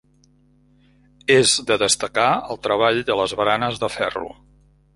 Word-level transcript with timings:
És 1.33 1.51
de 1.67 1.77
destacar 1.83 2.27
el 2.55 2.61
treball 2.65 3.05
de 3.11 3.19
les 3.21 3.37
baranes 3.43 3.79
de 3.85 3.91
ferro. 3.99 4.35